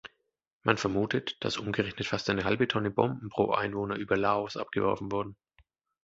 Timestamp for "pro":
3.29-3.51